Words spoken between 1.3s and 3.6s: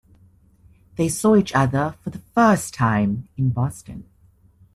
each other for the first time in